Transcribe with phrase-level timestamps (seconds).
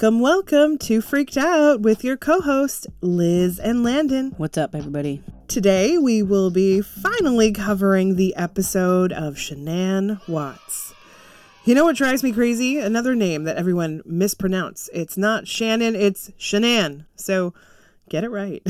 [0.00, 4.32] Welcome, welcome to Freaked Out with your co host, Liz and Landon.
[4.36, 5.24] What's up, everybody?
[5.48, 10.94] Today, we will be finally covering the episode of Shanann Watts.
[11.64, 12.78] You know what drives me crazy?
[12.78, 14.88] Another name that everyone mispronounce.
[14.92, 17.06] It's not Shannon, it's Shanann.
[17.16, 17.52] So
[18.08, 18.62] get it right.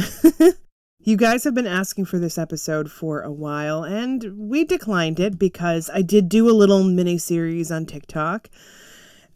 [1.01, 5.38] you guys have been asking for this episode for a while, and we declined it
[5.38, 8.48] because I did do a little mini series on TikTok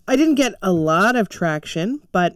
[0.06, 2.34] I didn't get a lot of traction, but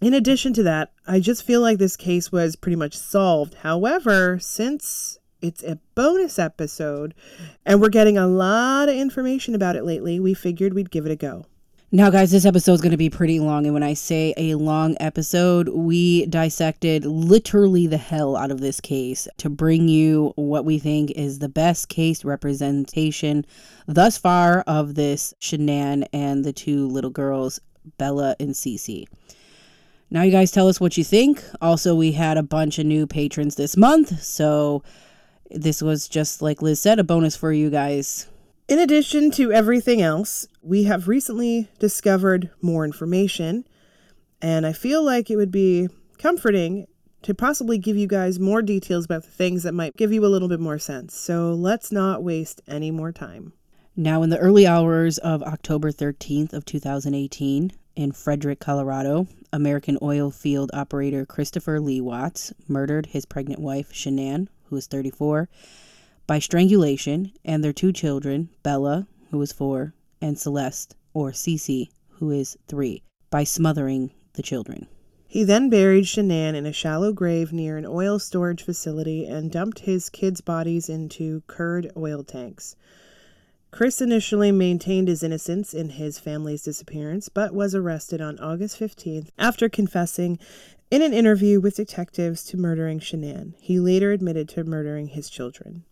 [0.00, 3.54] in addition to that, I just feel like this case was pretty much solved.
[3.54, 7.14] However, since it's a bonus episode
[7.66, 11.12] and we're getting a lot of information about it lately, we figured we'd give it
[11.12, 11.46] a go.
[11.94, 13.66] Now, guys, this episode is going to be pretty long.
[13.66, 18.80] And when I say a long episode, we dissected literally the hell out of this
[18.80, 23.46] case to bring you what we think is the best case representation
[23.86, 27.60] thus far of this Shanann and the two little girls,
[27.96, 29.06] Bella and Cece.
[30.10, 31.44] Now, you guys tell us what you think.
[31.60, 34.20] Also, we had a bunch of new patrons this month.
[34.20, 34.82] So,
[35.48, 38.26] this was just like Liz said, a bonus for you guys.
[38.66, 43.66] In addition to everything else, we have recently discovered more information,
[44.40, 46.86] and I feel like it would be comforting
[47.24, 50.28] to possibly give you guys more details about the things that might give you a
[50.28, 51.14] little bit more sense.
[51.14, 53.52] So let's not waste any more time.
[53.96, 60.30] Now, in the early hours of October 13th of 2018, in Frederick, Colorado, American oil
[60.30, 65.50] field operator Christopher Lee Watts murdered his pregnant wife, Shanann, who was 34,
[66.26, 72.30] by strangulation, and their two children, Bella, who is four, and Celeste, or Cece, who
[72.30, 74.86] is three, by smothering the children.
[75.26, 79.80] He then buried Shanann in a shallow grave near an oil storage facility and dumped
[79.80, 82.76] his kids' bodies into crude oil tanks.
[83.72, 89.30] Chris initially maintained his innocence in his family's disappearance, but was arrested on August 15th
[89.36, 90.38] after confessing
[90.92, 93.54] in an interview with detectives to murdering Shanann.
[93.60, 95.82] He later admitted to murdering his children.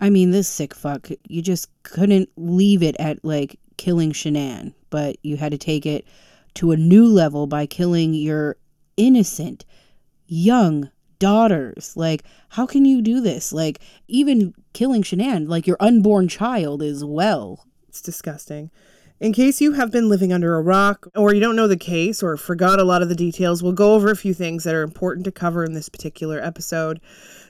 [0.00, 5.16] I mean, this sick fuck, you just couldn't leave it at like killing Shanann, but
[5.22, 6.06] you had to take it
[6.54, 8.56] to a new level by killing your
[8.96, 9.64] innocent,
[10.26, 11.96] young daughters.
[11.96, 13.52] Like, how can you do this?
[13.52, 17.66] Like, even killing Shanann, like your unborn child as well.
[17.88, 18.70] It's disgusting.
[19.18, 22.22] In case you have been living under a rock or you don't know the case
[22.22, 24.82] or forgot a lot of the details, we'll go over a few things that are
[24.82, 27.00] important to cover in this particular episode.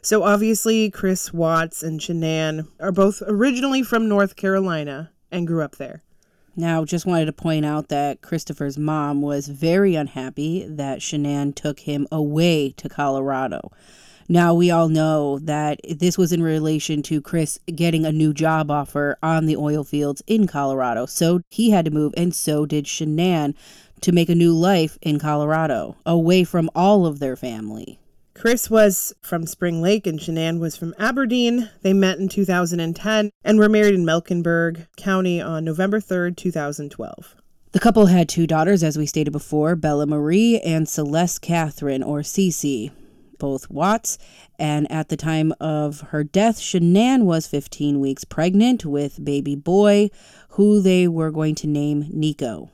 [0.01, 5.75] So, obviously, Chris Watts and Shanann are both originally from North Carolina and grew up
[5.75, 6.05] there.
[6.55, 11.81] Now, just wanted to point out that Christopher's mom was very unhappy that Shanann took
[11.81, 13.73] him away to Colorado.
[14.29, 18.71] Now, we all know that this was in relation to Chris getting a new job
[18.71, 21.07] offer on the oil fields in Colorado.
[21.07, 23.55] So he had to move, and so did Shanann
[24.01, 27.99] to make a new life in Colorado, away from all of their family.
[28.35, 31.71] Chris was from Spring Lake and Shanann was from Aberdeen.
[31.81, 37.35] They met in 2010 and were married in Mecklenburg County on November 3rd, 2012.
[37.73, 42.21] The couple had two daughters, as we stated before Bella Marie and Celeste Catherine, or
[42.21, 42.91] Cece,
[43.39, 44.19] both Watts.
[44.59, 50.11] And at the time of her death, Shanann was 15 weeks pregnant with baby boy,
[50.51, 52.71] who they were going to name Nico.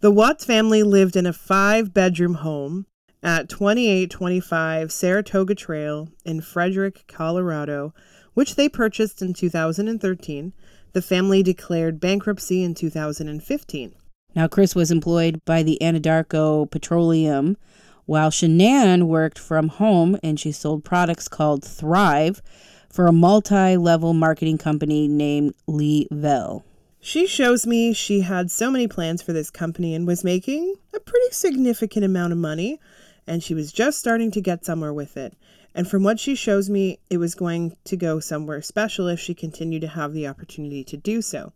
[0.00, 2.86] The Watts family lived in a five bedroom home
[3.22, 7.94] at 2825 Saratoga Trail in Frederick, Colorado,
[8.34, 10.52] which they purchased in 2013.
[10.92, 13.94] The family declared bankruptcy in 2015.
[14.36, 17.56] Now, Chris was employed by the Anadarko Petroleum,
[18.06, 22.42] while Shanann worked from home and she sold products called Thrive
[22.90, 26.64] for a multi level marketing company named Le-Vel.
[27.00, 31.00] She shows me she had so many plans for this company and was making a
[31.00, 32.80] pretty significant amount of money
[33.26, 35.34] and she was just starting to get somewhere with it.
[35.74, 39.34] And from what she shows me, it was going to go somewhere special if she
[39.34, 41.52] continued to have the opportunity to do so.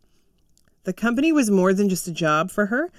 [0.84, 2.90] The company was more than just a job for her,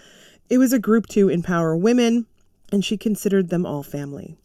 [0.49, 2.25] it was a group to empower women,
[2.71, 4.37] and she considered them all family.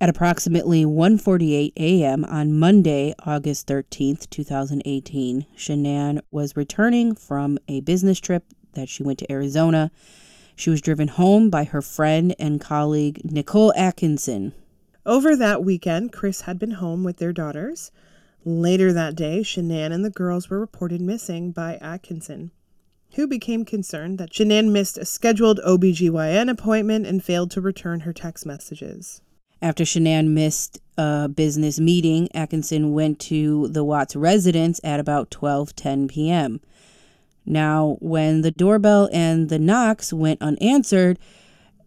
[0.00, 2.24] At approximately 1:48 a.m.
[2.24, 8.44] on Monday, August 13th, 2018, Shanann was returning from a business trip
[8.74, 9.90] that she went to Arizona
[10.58, 14.52] she was driven home by her friend and colleague Nickole Atkinson.
[15.06, 17.92] Over that weekend, Chris had been home with their daughters.
[18.44, 22.50] Later that day, Shanann and the girls were reported missing by Atkinson,
[23.14, 28.12] who became concerned that Shanann missed a scheduled OBGYN appointment and failed to return her
[28.12, 29.20] text messages.
[29.60, 36.08] After Shanann missed a business meeting, Atkinson went to the Watts residence at about 12:10
[36.08, 36.60] p.m.
[37.44, 41.18] Now, when the doorbell and the knocks went unanswered,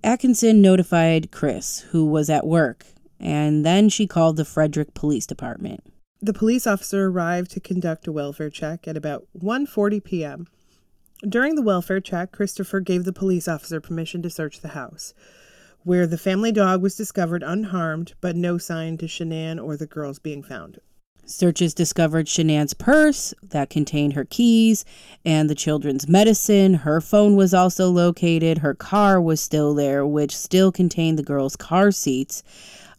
[0.04, 2.86] Atkinson notified Chris, who was at work,
[3.20, 5.84] and then she called the Frederick Police Department.
[6.22, 10.48] The police officer arrived to conduct a welfare check at about 1:40 p.m.
[11.28, 15.14] During the welfare check, Christopher gave the police officer permission to search the house,
[15.84, 20.18] where the family dog was discovered unharmed, but no sign to Shanann or the girls
[20.18, 20.80] being found.
[21.24, 24.84] Searches discovered Shanann's purse that contained her keys
[25.24, 26.74] and the children's medicine.
[26.74, 28.58] Her phone was also located.
[28.58, 32.42] Her car was still there, which still contained the girls' car seats,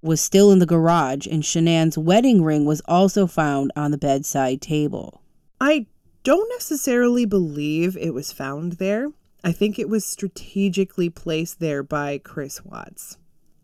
[0.01, 4.61] was still in the garage, and Shanann's wedding ring was also found on the bedside
[4.61, 5.23] table.
[5.61, 5.87] I
[6.25, 9.09] don't necessarily believe it was found there.
[9.45, 13.17] I think it was strategically placed there by Chris Watts.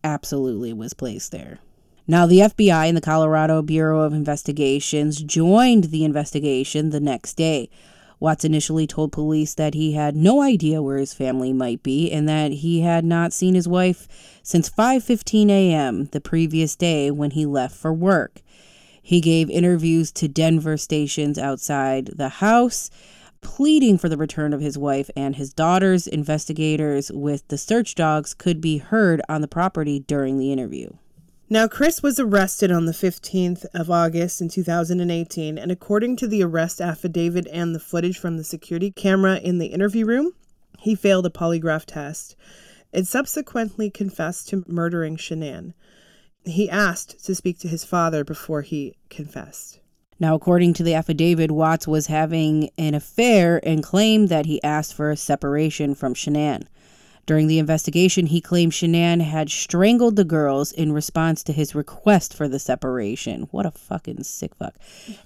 [0.02, 1.60] Absolutely was placed there.
[2.06, 7.68] Now, the FBI and the Colorado Bureau of Investigations joined the investigation the next day.
[8.18, 12.28] Watts initially told police that he had no idea where his family might be and
[12.28, 14.08] that he had not seen his wife
[14.42, 16.06] since 5:15 a.m.
[16.06, 18.42] the previous day when he left for work.
[19.08, 22.90] He gave interviews to Denver stations outside the house
[23.40, 26.06] pleading for the return of his wife and his daughters.
[26.06, 30.90] Investigators with the search dogs could be heard on the property during the interview.
[31.48, 36.42] Now, Chris was arrested on the 15th of August in 2018, and according to the
[36.42, 40.34] arrest affidavit and the footage from the security camera in the interview room,
[40.80, 42.36] he failed a polygraph test
[42.92, 45.72] and subsequently confessed to murdering Shanann.
[46.48, 49.80] He asked to speak to his father before he confessed.
[50.20, 54.94] Now, according to the affidavit, Watts was having an affair and claimed that he asked
[54.94, 56.64] for a separation from Shanann.
[57.26, 62.32] During the investigation, he claimed Shanann had strangled the girls in response to his request
[62.32, 63.48] for the separation.
[63.50, 64.76] What a fucking sick fuck.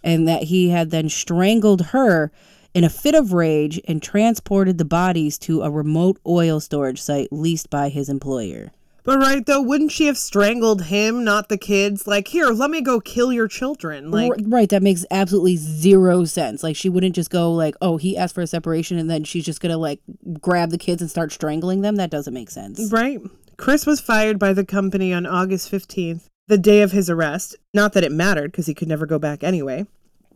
[0.02, 2.32] And that he had then strangled her
[2.74, 7.32] in a fit of rage and transported the bodies to a remote oil storage site
[7.32, 8.72] leased by his employer.
[9.04, 12.06] But right though, wouldn't she have strangled him, not the kids?
[12.06, 14.10] Like, here, let me go kill your children.
[14.10, 16.62] Like, right, that makes absolutely zero sense.
[16.62, 19.44] Like, she wouldn't just go like, "Oh, he asked for a separation," and then she's
[19.44, 20.00] just gonna like
[20.40, 21.96] grab the kids and start strangling them.
[21.96, 22.92] That doesn't make sense.
[22.92, 23.20] Right.
[23.56, 27.56] Chris was fired by the company on August fifteenth, the day of his arrest.
[27.74, 29.86] Not that it mattered, because he could never go back anyway.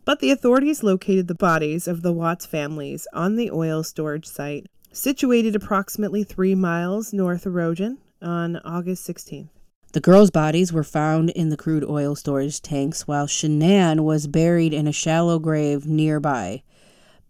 [0.03, 4.67] But the authorities located the bodies of the Watts families on the oil storage site,
[4.91, 9.49] situated approximately three miles north of Roggen on August 16th.
[9.93, 14.73] The girls' bodies were found in the crude oil storage tanks, while Shanann was buried
[14.73, 16.63] in a shallow grave nearby.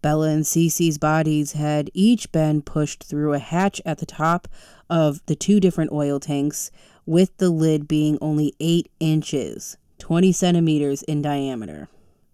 [0.02, 4.48] Bella and Cece's bodies had each been pushed through a hatch at the top
[4.90, 6.70] of the two different oil tanks,
[7.06, 11.88] with the lid being only 8 inches, 20 centimeters in diameter.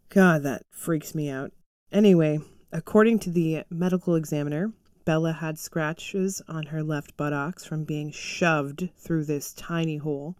[0.08, 1.52] God, that freaks me out.
[1.92, 2.40] Anyway,
[2.72, 4.72] according to the medical examiner,
[5.04, 10.34] Bella had scratches on her left buttocks from being shoved through this tiny hole.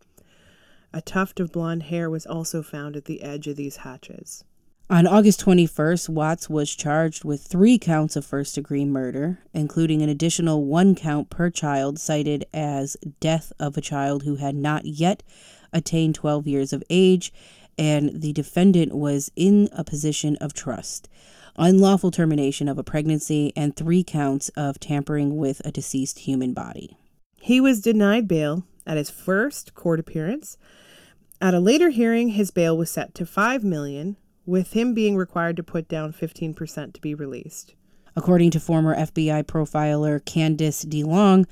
[0.93, 4.45] A tuft of blonde hair was also found at the edge of these hatches.
[4.91, 10.09] On August 21st, Watts was charged with three counts of first degree murder, including an
[10.09, 15.23] additional one count per child cited as death of a child who had not yet
[15.73, 17.33] attained 12 years of age,
[17.79, 21.09] and the defendant was in a position of trust
[21.57, 26.97] unlawful termination of a pregnancy, and three counts of tampering with a deceased human body.
[27.41, 30.57] He was denied bail at his first court appearance.
[31.41, 35.57] At a later hearing, his bail was set to 5 million, with him being required
[35.57, 37.75] to put down 15% to be released.
[38.17, 41.47] According to former FBI profiler Candice DeLong,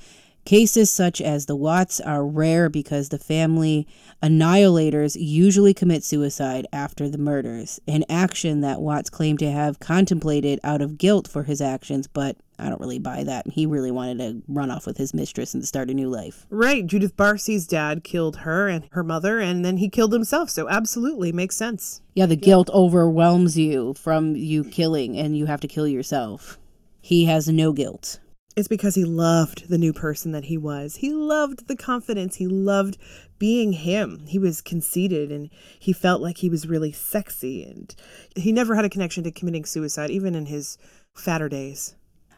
[0.45, 3.87] Cases such as the Watts are rare because the family
[4.21, 10.59] annihilators usually commit suicide after the murders, an action that Watts claimed to have contemplated
[10.61, 13.47] out of guilt for his actions, but I don't really buy that.
[13.47, 16.45] He really wanted to run off with his mistress and start a new life.
[16.49, 16.85] Right.
[16.85, 20.49] Judith Barsi's dad killed her and her mother, and then he killed himself.
[20.49, 22.01] So, absolutely makes sense.
[22.15, 26.59] Yeah, the guilt overwhelms you from you killing, and you have to kill yourself.
[27.01, 28.19] He has no guilt.
[28.55, 30.97] It's because he loved the new person that he was.
[30.97, 32.35] He loved the confidence.
[32.35, 32.97] He loved
[33.39, 34.25] being him.
[34.27, 37.63] He was conceited and he felt like he was really sexy.
[37.63, 37.93] And
[38.35, 40.77] he never had a connection to committing suicide, even in his
[41.15, 41.95] fatter days.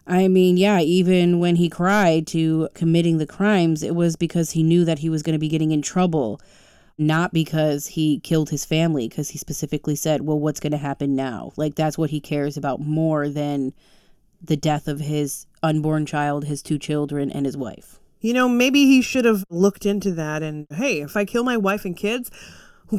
[0.08, 4.64] I mean, yeah, even when he cried to committing the crimes, it was because he
[4.64, 6.40] knew that he was going to be getting in trouble,
[6.98, 11.16] not because he killed his family, because he specifically said, well, what's going to happen
[11.16, 11.52] now?
[11.58, 13.74] Like, that's what he cares about more than
[14.42, 18.00] the death of his unborn child, his two children, and his wife.
[18.22, 21.58] You know, maybe he should have looked into that and, hey, if I kill my
[21.58, 22.32] wife and kids,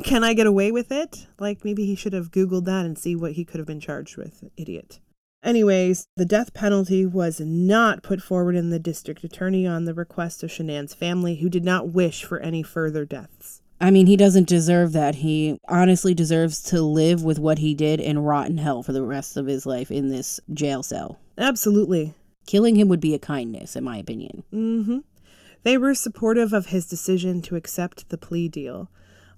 [0.05, 1.26] can I get away with it?
[1.38, 4.16] Like maybe he should have Googled that and see what he could have been charged
[4.16, 4.45] with.
[4.57, 5.00] Idiot.
[5.43, 10.43] Anyways, the death penalty was not put forward in the district attorney on the request
[10.43, 13.62] of Shanann's family, who did not wish for any further deaths.
[13.80, 15.16] I mean, he doesn't deserve that.
[15.16, 19.37] He honestly deserves to live with what he did in rotten hell for the rest
[19.37, 21.18] of his life in this jail cell.
[21.37, 22.14] Absolutely.
[22.47, 24.45] Killing him would be a kindness, in my opinion.
[24.52, 24.99] Mm-hmm.
[25.62, 28.88] They were supportive of his decision to accept the plea deal.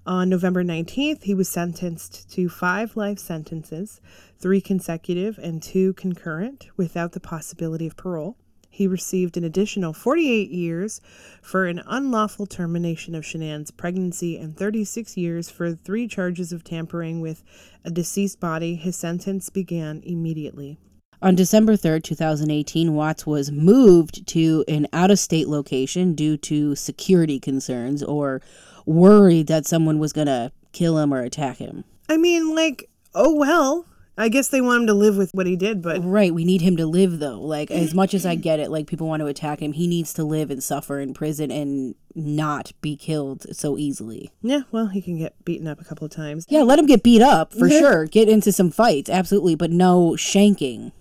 [0.05, 3.99] On November 19th, he was sentenced to five life sentences,
[4.37, 8.37] three consecutive and two concurrent, without the possibility of parole.
[8.69, 11.01] He received an additional 48 years
[11.41, 17.19] for an unlawful termination of Shanann's pregnancy and 36 years for three charges of tampering
[17.19, 17.43] with
[17.83, 18.75] a deceased body.
[18.75, 20.77] His sentence began immediately.
[21.21, 26.75] On December 3rd, 2018, Watts was moved to an out of state location due to
[26.75, 28.41] security concerns or
[28.85, 31.83] worried that someone was going to kill him or attack him.
[32.07, 33.85] I mean, like, oh well.
[34.19, 36.59] I guess they want him to live with what he did, but Right, we need
[36.59, 37.39] him to live though.
[37.39, 38.41] Like as much as I mm-hmm.
[38.41, 41.13] get it, like people want to attack him, he needs to live and suffer in
[41.13, 44.29] prison and not be killed so easily.
[44.41, 46.45] yeah, well, he can get beaten up a couple of times.
[46.49, 47.79] Yeah, let him get beat up for mm-hmm.
[47.79, 48.05] sure.
[48.05, 50.91] Get into some fights, absolutely, but no shanking.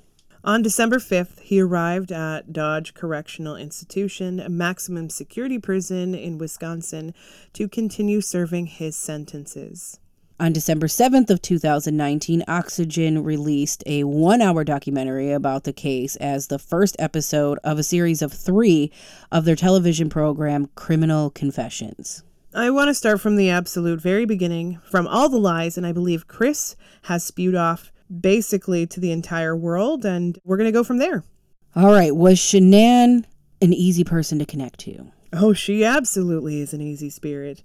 [0.44, 7.12] On December 5th, he arrived at Dodge Correctional Institution, a maximum security prison in Wisconsin,
[7.54, 9.98] to continue serving his sentences.
[10.40, 16.60] On December 7th of 2019, Oxygen released a 1-hour documentary about the case as the
[16.60, 18.92] first episode of a series of 3
[19.32, 22.22] of their television program Criminal Confessions.
[22.54, 25.90] I want to start from the absolute very beginning, from all the lies, and I
[25.90, 30.84] believe Chris has spewed off basically to the entire world, and we're going to go
[30.84, 31.24] from there.
[31.74, 33.24] All right, was Shanann
[33.60, 35.10] an easy person to connect to?
[35.32, 37.64] Oh, she absolutely is an easy spirit.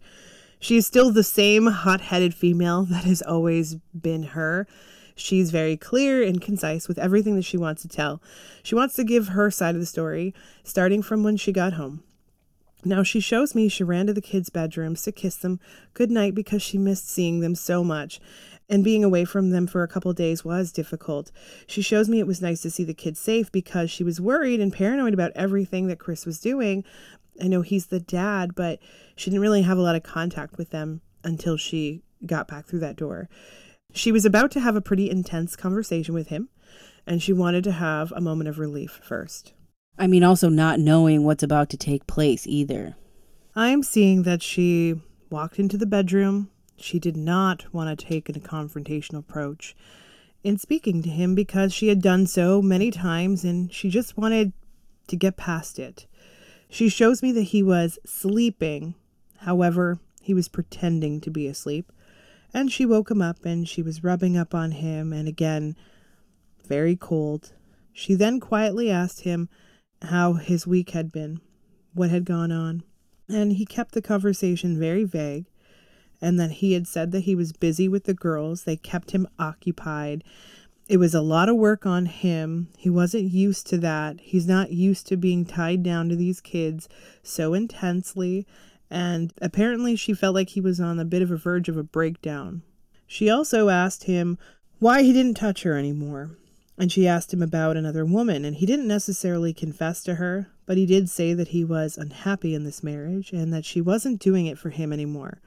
[0.63, 4.65] She is still the same hot headed female that has always been her.
[5.13, 8.21] She's very clear and concise with everything that she wants to tell.
[8.63, 12.01] She wants to give her side of the story, starting from when she got home.
[12.85, 15.59] Now, she shows me she ran to the kids' bedrooms to kiss them
[15.93, 18.21] good night because she missed seeing them so much,
[18.69, 21.29] and being away from them for a couple days was difficult.
[21.67, 24.61] She shows me it was nice to see the kids safe because she was worried
[24.61, 26.85] and paranoid about everything that Chris was doing.
[27.41, 28.79] I know he's the dad, but
[29.15, 32.79] she didn't really have a lot of contact with them until she got back through
[32.79, 33.29] that door.
[33.93, 36.49] She was about to have a pretty intense conversation with him,
[37.05, 39.53] and she wanted to have a moment of relief first.
[39.97, 42.95] I mean, also not knowing what's about to take place either.
[43.55, 44.95] I'm seeing that she
[45.29, 46.49] walked into the bedroom.
[46.75, 49.75] She did not want to take a confrontational approach
[50.43, 54.53] in speaking to him because she had done so many times and she just wanted
[55.07, 56.07] to get past it.
[56.73, 58.95] She shows me that he was sleeping.
[59.41, 61.91] However, he was pretending to be asleep.
[62.51, 65.75] And she woke him up and she was rubbing up on him and again,
[66.65, 67.53] very cold.
[67.91, 69.49] She then quietly asked him
[70.01, 71.41] how his week had been,
[71.93, 72.81] what had gone on.
[73.29, 75.45] And he kept the conversation very vague
[76.23, 78.63] and that he had said that he was busy with the girls.
[78.63, 80.23] They kept him occupied.
[80.89, 82.67] It was a lot of work on him.
[82.77, 84.19] He wasn't used to that.
[84.19, 86.89] He's not used to being tied down to these kids
[87.23, 88.45] so intensely.
[88.89, 91.83] And apparently, she felt like he was on a bit of a verge of a
[91.83, 92.63] breakdown.
[93.07, 94.37] She also asked him
[94.79, 96.31] why he didn't touch her anymore.
[96.77, 100.75] And she asked him about another woman, and he didn't necessarily confess to her, but
[100.75, 104.47] he did say that he was unhappy in this marriage and that she wasn't doing
[104.47, 105.39] it for him anymore.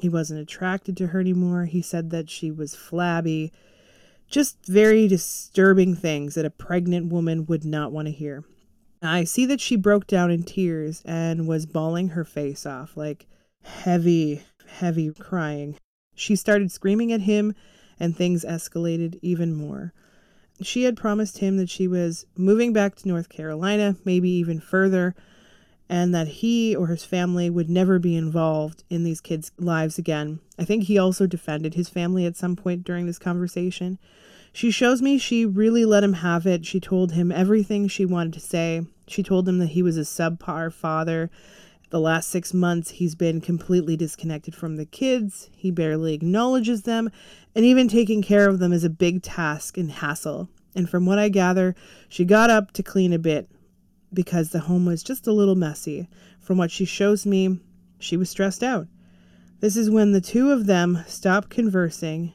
[0.00, 1.64] He wasn't attracted to her anymore.
[1.64, 3.52] He said that she was flabby.
[4.32, 8.44] Just very disturbing things that a pregnant woman would not want to hear.
[9.02, 13.26] I see that she broke down in tears and was bawling her face off, like
[13.62, 15.76] heavy, heavy crying.
[16.14, 17.54] She started screaming at him,
[18.00, 19.92] and things escalated even more.
[20.62, 25.14] She had promised him that she was moving back to North Carolina, maybe even further,
[25.90, 30.40] and that he or his family would never be involved in these kids' lives again.
[30.58, 33.98] I think he also defended his family at some point during this conversation.
[34.52, 36.66] She shows me she really let him have it.
[36.66, 38.82] She told him everything she wanted to say.
[39.06, 41.30] She told him that he was a subpar father.
[41.90, 45.50] The last six months, he's been completely disconnected from the kids.
[45.56, 47.10] He barely acknowledges them,
[47.54, 50.48] and even taking care of them is a big task and hassle.
[50.74, 51.74] And from what I gather,
[52.08, 53.50] she got up to clean a bit
[54.12, 56.08] because the home was just a little messy.
[56.40, 57.60] From what she shows me,
[57.98, 58.86] she was stressed out.
[59.60, 62.32] This is when the two of them stop conversing,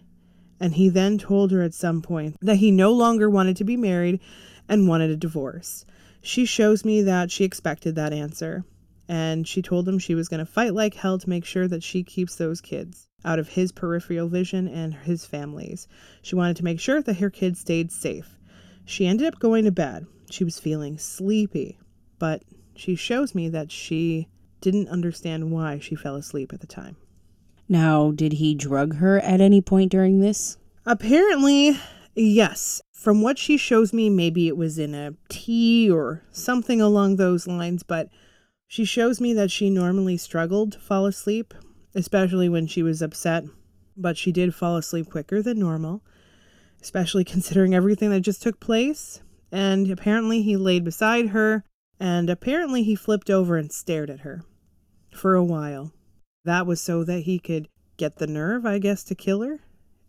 [0.60, 3.78] and he then told her at some point that he no longer wanted to be
[3.78, 4.20] married
[4.68, 5.86] and wanted a divorce.
[6.22, 8.66] She shows me that she expected that answer,
[9.08, 11.84] and she told him she was going to fight like hell to make sure that
[11.84, 15.88] she keeps those kids out of his peripheral vision and his family's.
[16.22, 18.38] She wanted to make sure that her kids stayed safe.
[18.86, 20.06] She ended up going to bed.
[20.30, 21.80] She was feeling sleepy,
[22.20, 22.44] but
[22.76, 24.28] she shows me that she
[24.62, 26.98] didn't understand why she fell asleep at the time.
[27.70, 30.58] Now, did he drug her at any point during this?
[30.86, 31.78] Apparently,
[32.16, 32.82] yes.
[32.94, 37.46] From what she shows me, maybe it was in a tea or something along those
[37.48, 38.10] lines, but
[38.68, 41.54] she shows me that she normally struggled to fall asleep,
[41.94, 43.44] especially when she was upset,
[43.96, 46.04] but she did fall asleep quicker than normal,
[46.82, 49.22] especially considering everything that just took place.
[49.52, 51.64] And apparently, he laid beside her,
[52.00, 54.44] and apparently, he flipped over and stared at her
[55.12, 55.94] for a while.
[56.48, 59.60] That was so that he could get the nerve, I guess, to kill her.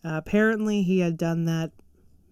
[0.05, 1.73] Uh, apparently, he had done that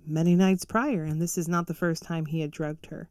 [0.07, 3.11] many nights prior, and this is not the first time he had drugged her.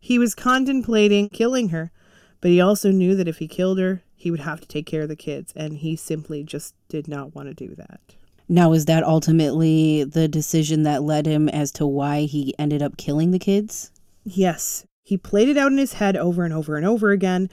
[0.00, 1.92] He was contemplating killing her,
[2.40, 5.02] but he also knew that if he killed her, he would have to take care
[5.02, 8.00] of the kids, and he simply just did not want to do that.
[8.48, 12.96] Now, is that ultimately the decision that led him as to why he ended up
[12.96, 13.92] killing the kids?
[14.24, 17.48] Yes, he played it out in his head over and over and over again.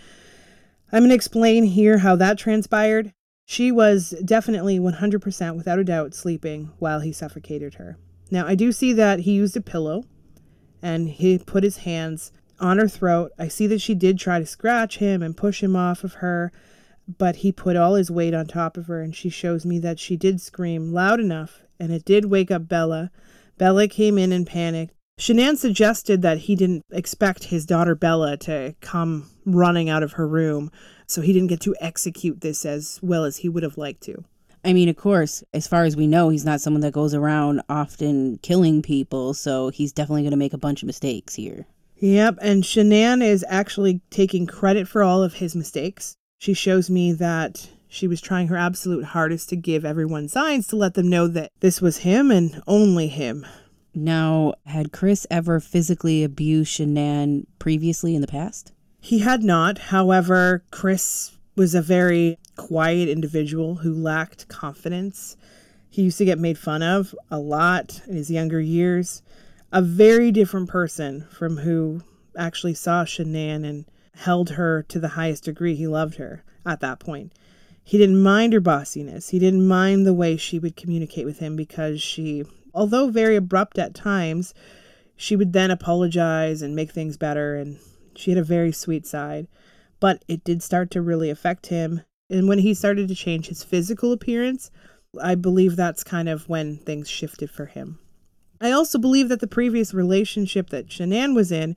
[0.91, 3.13] I'm going to explain here how that transpired.
[3.45, 7.97] She was definitely 100% without a doubt sleeping while he suffocated her.
[8.31, 10.05] Now, I do see that he used a pillow
[10.81, 13.31] and he put his hands on her throat.
[13.37, 16.51] I see that she did try to scratch him and push him off of her,
[17.17, 19.99] but he put all his weight on top of her, and she shows me that
[19.99, 23.11] she did scream loud enough, and it did wake up Bella.
[23.57, 24.93] Bella came in and panicked.
[25.19, 30.25] Shanann suggested that he didn't expect his daughter Bella to come running out of her
[30.25, 30.71] room,
[31.07, 34.23] so he didn't get to execute this as well as he would have liked to.
[34.63, 37.61] I mean, of course, as far as we know, he's not someone that goes around
[37.67, 41.65] often killing people, so he's definitely going to make a bunch of mistakes here.
[41.97, 46.15] Yep, and Shanann is actually taking credit for all of his mistakes.
[46.37, 50.77] She shows me that she was trying her absolute hardest to give everyone signs to
[50.77, 53.45] let them know that this was him and only him.
[53.93, 58.71] Now, had Chris ever physically abused Shanann previously in the past?
[59.01, 59.77] He had not.
[59.77, 65.35] However, Chris was a very quiet individual who lacked confidence.
[65.89, 69.23] He used to get made fun of a lot in his younger years.
[69.71, 72.01] A very different person from who
[72.37, 75.75] actually saw Shanann and held her to the highest degree.
[75.75, 77.33] He loved her at that point.
[77.83, 79.29] He didn't mind her bossiness.
[79.29, 82.43] He didn't mind the way she would communicate with him because she
[82.73, 84.53] although very abrupt at times,
[85.15, 87.79] she would then apologize and make things better, and
[88.15, 89.47] she had a very sweet side.
[89.99, 92.01] But it did start to really affect him.
[92.29, 94.71] And when he started to change his physical appearance,
[95.21, 97.99] I believe that's kind of when things shifted for him.
[98.61, 101.75] I also believe that the previous relationship that Shanann was in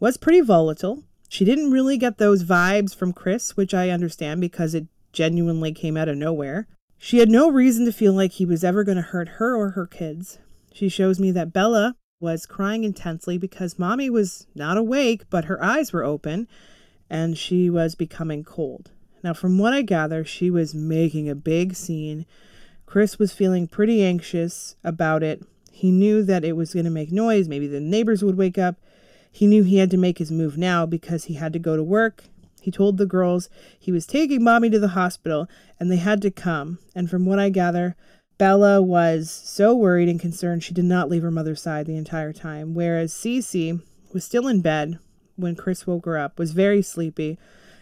[0.00, 1.04] was pretty volatile.
[1.28, 5.96] She didn't really get those vibes from Chris, which I understand because it genuinely came
[5.96, 6.66] out of nowhere.
[6.98, 9.70] She had no reason to feel like he was ever going to hurt her or
[9.70, 10.38] her kids.
[10.72, 15.62] She shows me that Bella was crying intensely because mommy was not awake, but her
[15.62, 16.48] eyes were open,
[17.08, 18.90] and she was becoming cold.
[19.22, 22.26] Now, from what I gather, she was making a big scene.
[22.84, 25.44] Chris was feeling pretty anxious about it.
[25.70, 27.48] He knew that it was going to make noise.
[27.48, 28.74] Maybe the neighbors would wake up.
[29.30, 31.82] He knew he had to make his move now because he had to go to
[31.82, 32.24] work
[32.68, 35.48] he told the girls he was taking mommy to the hospital
[35.80, 36.78] and they had to come.
[36.94, 37.96] And from what I gather,
[38.36, 42.34] Bella was so worried and concerned she did not leave her mother's side the entire
[42.34, 43.80] time, whereas Cece
[44.12, 44.98] was still in bed
[45.36, 47.38] when Chris woke her up, was very sleepy,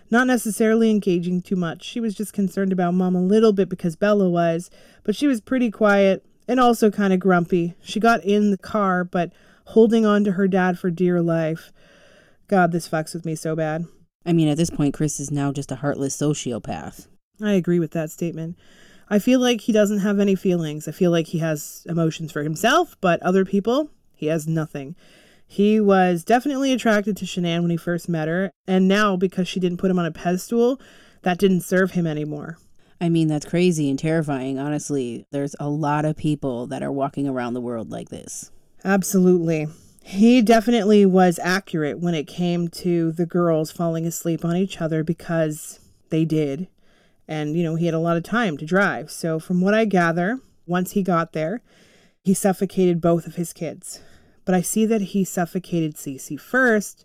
[0.09, 1.83] not necessarily engaging too much.
[1.83, 4.71] She was just concerned about mom a little bit because Bella was,
[5.03, 7.75] but she was pretty quiet and also kind of grumpy.
[7.83, 9.33] She got in the car, but
[9.65, 11.73] holding on to her dad for dear life.
[12.47, 13.87] God, this fucks with me so bad.
[14.27, 17.07] I mean, at this point, Chris is now just a heartless sociopath.
[17.41, 18.59] I agree with that statement.
[19.09, 20.89] I feel like he doesn't have any feelings.
[20.89, 24.97] I feel like he has emotions for himself, but other people, he has nothing.
[25.47, 29.61] He was definitely attracted to Shanann when he first met her, and now because she
[29.61, 30.81] didn't put him on a pedestal,
[31.23, 32.59] that didn't serve him anymore.
[33.01, 35.27] I mean, that's crazy and terrifying, honestly.
[35.31, 38.51] There's a lot of people that are walking around the world like this.
[38.85, 39.69] Absolutely.
[40.07, 45.03] He definitely was accurate when it came to the girls falling asleep on each other
[45.03, 46.69] because they did.
[47.27, 49.11] And, you know, he had a lot of time to drive.
[49.11, 51.61] So, from what I gather, once he got there,
[52.23, 54.01] he suffocated both of his kids.
[54.45, 57.05] But I see that he suffocated Cece first,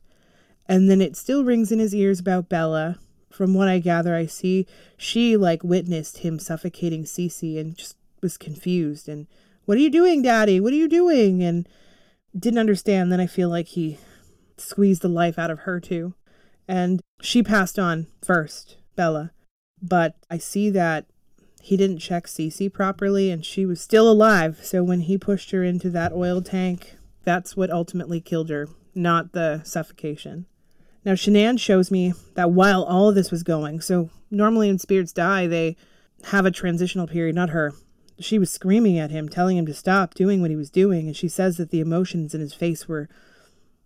[0.68, 3.00] and then it still rings in his ears about Bella.
[3.32, 8.38] From what I gather, I see she like witnessed him suffocating Cece and just was
[8.38, 9.26] confused and
[9.66, 10.60] what are you doing, Daddy?
[10.60, 11.42] What are you doing?
[11.42, 11.68] And
[12.38, 13.12] didn't understand.
[13.12, 13.98] Then I feel like he
[14.58, 16.14] squeezed the life out of her too.
[16.68, 19.32] And she passed on first, Bella.
[19.82, 21.06] But I see that
[21.62, 24.60] he didn't check Cece properly and she was still alive.
[24.64, 29.34] So when he pushed her into that oil tank, That's what ultimately killed her, not
[29.34, 30.46] the suffocation.
[31.06, 35.12] Now, Shanann shows me that while all of this was going, so normally when spirits
[35.12, 35.76] die, they
[36.26, 37.74] have a transitional period, not her.
[38.24, 41.16] She was screaming at him, telling him to stop doing what he was doing, and
[41.16, 43.10] she says that the emotions in his face were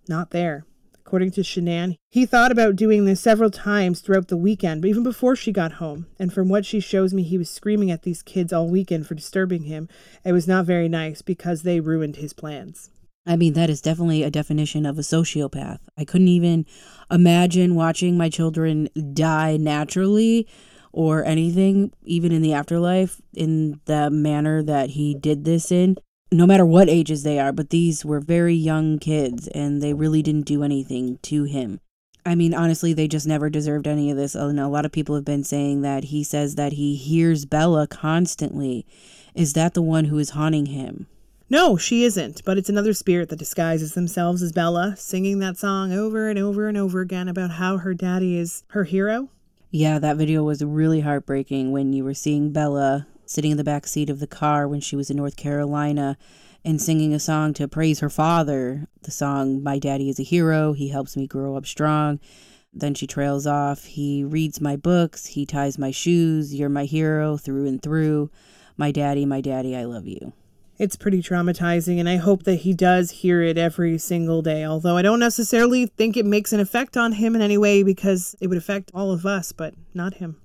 [0.08, 0.66] not there.
[1.06, 5.04] According to Shanann, he thought about doing this several times throughout the weekend, but even
[5.04, 6.08] before she got home.
[6.18, 9.14] And from what she shows me, he was screaming at these kids all weekend for
[9.14, 9.88] disturbing him.
[10.24, 12.90] It was not very nice because they ruined his plans.
[13.28, 15.80] I mean, that is definitely a definition of a sociopath.
[15.96, 16.66] I couldn't even
[17.12, 20.48] imagine watching my children die naturally
[20.96, 25.98] or anything, even in the afterlife, in the manner that he did this in
[26.32, 30.22] no matter what ages they are, but these were very young kids and they really
[30.22, 31.80] didn't do anything to him.
[32.26, 34.36] I mean, honestly, they just never deserved any of this.
[34.36, 37.46] Uh, and a lot of people have been saying that he says that he hears
[37.46, 38.86] Bella constantly.
[39.36, 41.08] Is that the one who is haunting him?
[41.48, 45.94] No, she isn't, but it's another spirit that disguises themselves as Bella, singing that song
[45.94, 49.30] over and over and over again about how her daddy is her hero.
[49.78, 53.88] Yeah, that video was really heartbreaking when you were seeing Bella sitting in the back
[53.88, 56.18] seat of the car when she was in North Carolina
[56.64, 58.88] and singing a song to praise her father.
[59.02, 62.22] The song, My Daddy is a Hero, He Helps Me Grow Up Strong.
[62.74, 63.84] Then she trails off.
[63.84, 66.56] He reads my books, he ties my shoes.
[66.56, 68.32] You're my hero through and through.
[68.78, 70.32] My daddy, my daddy, I love you.
[70.78, 74.66] It's pretty traumatizing, and I hope that he does hear it every single day.
[74.66, 78.36] Although I don't necessarily think it makes an effect on him in any way because
[78.42, 80.42] it would affect all of us, but not him.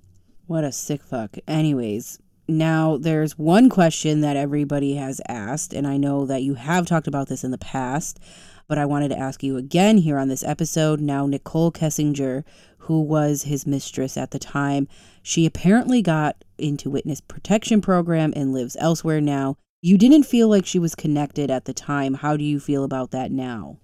[0.47, 1.37] What a sick fuck.
[1.47, 6.85] Anyways, now, there's one question that everybody has asked, and I know that you have
[6.85, 8.19] talked about this in the past,
[8.67, 10.99] but I wanted to ask you again here on this episode.
[10.99, 12.43] Now, Nicole Kessinger,
[12.79, 14.87] who was his mistress at the time,
[15.21, 19.57] she apparently got into witness protection program and lives elsewhere now.
[19.83, 22.13] You didn't feel like she was connected at the time.
[22.13, 23.77] How do you feel about that now?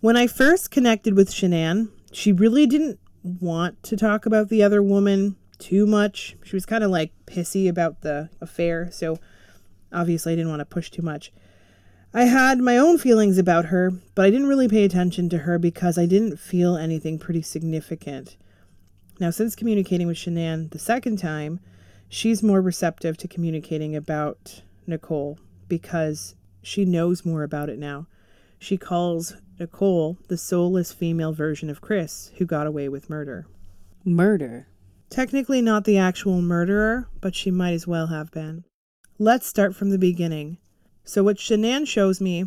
[0.00, 4.82] When I first connected with Shanann, she really didn't want to talk about the other
[4.82, 6.36] woman too much.
[6.42, 9.20] She was kind of like pissy about the affair, so
[9.92, 11.32] obviously I didn't want to push too much.
[12.12, 15.60] I had my own feelings about her, but I didn't really pay attention to her
[15.60, 18.36] because I didn't feel anything pretty significant.
[19.20, 21.60] Now, since communicating with Shanann the second time,
[22.08, 28.06] she's more receptive to communicating about Nicole because she knows more about it now.
[28.58, 33.46] She calls Nicole the soulless female version of Chris who got away with murder.
[34.04, 34.68] Murder?
[35.10, 38.64] Technically not the actual murderer, but she might as well have been.
[39.18, 40.58] Let's start from the beginning.
[41.04, 42.46] So, what Shanann shows me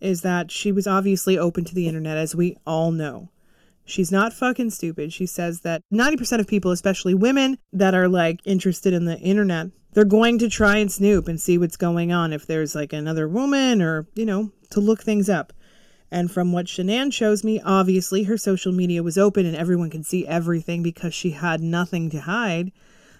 [0.00, 3.30] is that she was obviously open to the internet, as we all know.
[3.84, 5.12] She's not fucking stupid.
[5.12, 9.68] She says that 90% of people, especially women that are like interested in the internet,
[9.94, 13.28] they're going to try and snoop and see what's going on if there's like another
[13.28, 15.52] woman or, you know, to look things up.
[16.10, 20.06] And from what Shanann shows me, obviously her social media was open and everyone could
[20.06, 22.72] see everything because she had nothing to hide.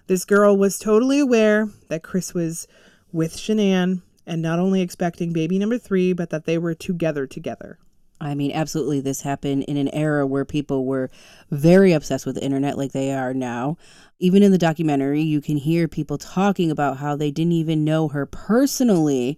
[0.06, 2.68] This girl was totally aware that Chris was
[3.12, 7.78] with Shanann and not only expecting baby number three, but that they were together together.
[8.20, 11.10] I mean, absolutely, this happened in an era where people were
[11.50, 13.76] very obsessed with the internet like they are now.
[14.24, 18.08] Even in the documentary, you can hear people talking about how they didn't even know
[18.08, 19.36] her personally,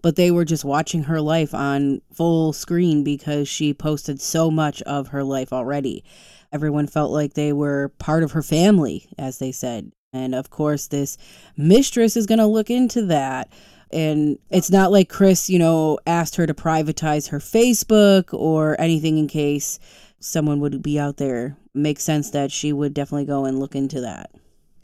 [0.00, 4.80] but they were just watching her life on full screen because she posted so much
[4.82, 6.04] of her life already.
[6.52, 9.90] Everyone felt like they were part of her family, as they said.
[10.12, 11.18] And of course, this
[11.56, 13.52] mistress is going to look into that.
[13.90, 19.18] And it's not like Chris, you know, asked her to privatize her Facebook or anything
[19.18, 19.80] in case
[20.20, 21.56] someone would be out there.
[21.74, 24.30] Makes sense that she would definitely go and look into that.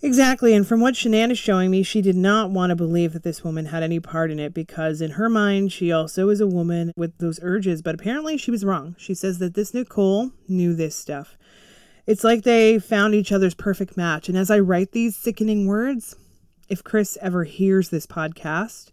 [0.03, 3.23] Exactly, and from what Shanann is showing me, she did not want to believe that
[3.23, 6.47] this woman had any part in it because, in her mind, she also is a
[6.47, 8.97] woman with those urges, but apparently she was wrong.
[8.99, 11.39] She says that this Nicole knew this stuff.
[12.07, 16.15] It's like they found each other's perfect match, and as I write these sickening words,
[16.69, 18.91] if Chris ever hears this podcast,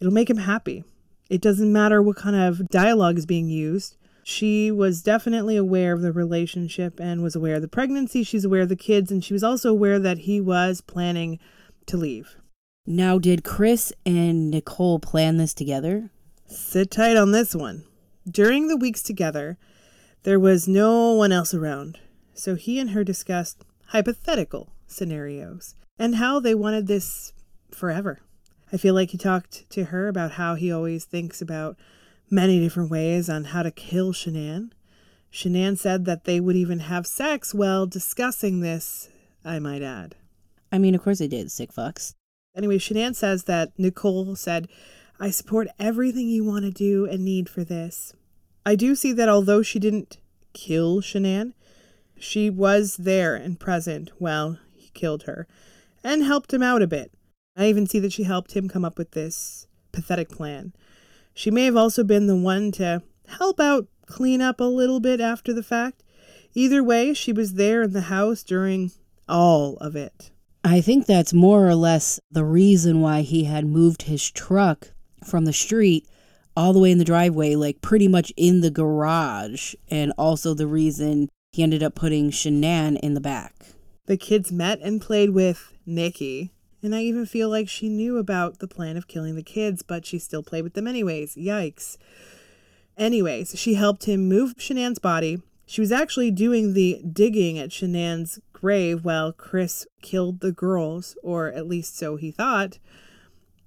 [0.00, 0.84] it'll make him happy.
[1.28, 6.02] It doesn't matter what kind of dialogue is being used she was definitely aware of
[6.02, 8.24] the relationship and was aware of the pregnancy.
[8.24, 11.38] She's aware of the kids, and she was also aware that he was planning
[11.86, 12.34] to leave.
[12.84, 16.10] Now, did Chris and Nicole plan this together?
[16.44, 17.84] Sit tight on this one.
[18.28, 19.58] During the weeks together,
[20.24, 22.00] there was no one else around,
[22.34, 27.32] so he and her discussed hypothetical scenarios and how they wanted this
[27.70, 28.22] forever.
[28.72, 31.76] I feel like he talked to her about how he always thinks about
[32.30, 34.70] many different ways on how to kill Shanann.
[35.32, 39.08] Shanann said that they would even have sex while discussing this,
[39.44, 40.14] I might add.
[40.72, 42.14] I mean, of course they did, sick fucks.
[42.56, 44.68] Anyway, Shanann says that Nicole said,
[45.20, 48.14] I support everything you want to do and need for this.
[48.64, 50.18] I do see that although she didn't
[50.52, 51.52] kill Shanann,
[52.18, 55.46] she was there and present while he killed her
[56.02, 57.12] and helped him out a bit.
[57.56, 60.72] I even see that she helped him come up with this pathetic plan.
[61.36, 65.20] She may have also been the one to help out clean up a little bit
[65.20, 66.02] after the fact.
[66.54, 68.90] Either way, she was there in the house during
[69.28, 70.30] all of it.
[70.64, 74.92] I think that's more or less the reason why he had moved his truck
[75.24, 76.08] from the street
[76.56, 80.66] all the way in the driveway, like pretty much in the garage, and also the
[80.66, 83.54] reason he ended up putting Shanann in the back.
[84.06, 86.50] The kids met and played with Nikki,
[86.82, 90.06] and I even feel like she knew about the plan of killing the kids, but
[90.06, 91.34] she still played with them anyways.
[91.34, 91.96] Yikes.
[92.96, 95.42] Anyways, she helped him move Shanann's body.
[95.66, 101.48] She was actually doing the digging at Shanann's grave while Chris killed the girls, or
[101.52, 102.78] at least so he thought.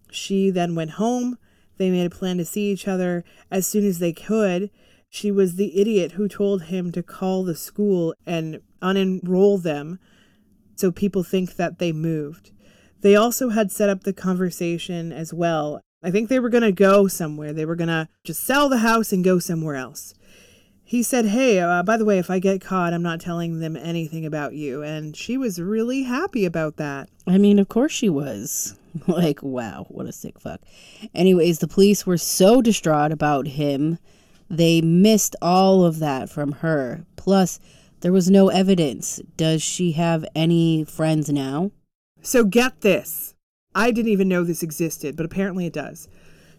[0.09, 1.37] She then went home.
[1.77, 4.71] They made a plan to see each other as soon as they could.
[5.09, 9.99] She was the idiot who told him to call the school and unenroll them
[10.75, 12.51] so people think that they moved.
[13.01, 15.81] They also had set up the conversation as well.
[16.03, 17.53] I think they were going to go somewhere.
[17.53, 20.13] They were going to just sell the house and go somewhere else.
[20.83, 23.75] He said, Hey, uh, by the way, if I get caught, I'm not telling them
[23.75, 24.81] anything about you.
[24.81, 27.09] And she was really happy about that.
[27.27, 28.75] I mean, of course she was.
[29.07, 30.61] like, wow, what a sick fuck.
[31.13, 33.99] Anyways, the police were so distraught about him,
[34.49, 37.05] they missed all of that from her.
[37.15, 37.59] Plus,
[38.01, 39.21] there was no evidence.
[39.37, 41.71] Does she have any friends now?
[42.21, 43.35] So get this.
[43.73, 46.07] I didn't even know this existed, but apparently it does.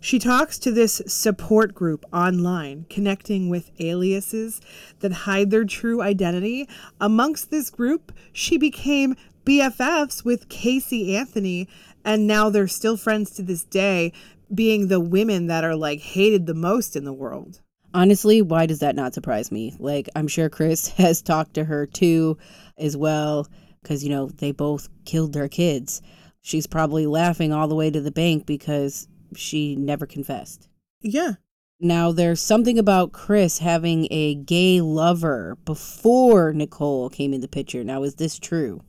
[0.03, 4.61] She talks to this support group online, connecting with aliases
[5.01, 6.66] that hide their true identity.
[6.99, 11.68] Amongst this group, she became BFFs with Casey Anthony,
[12.03, 14.12] and now they're still friends to this day,
[14.55, 17.61] being the women that are like hated the most in the world.
[17.92, 19.77] Honestly, why does that not surprise me?
[19.79, 22.38] Like, I'm sure Chris has talked to her too,
[22.79, 23.49] as well,
[23.83, 26.03] because, you know, they both killed their kids.
[26.43, 30.69] She's probably laughing all the way to the bank because she never confessed.
[31.01, 31.35] Yeah.
[31.83, 37.83] Now, there's something about Chris having a gay lover before Nicole came in the picture.
[37.83, 38.83] Now, is this true?